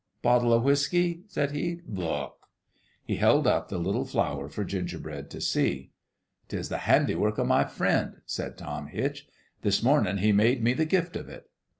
[0.23, 2.49] Bottle o' whiskey?" said he." Look 1"
[3.05, 5.91] He held up the little flower for Gingerbread to see."
[6.47, 9.27] 'Tis the handiwork o' my Friend," said Tom Hitch."
[9.61, 11.51] This mornin' He made me the gift of it.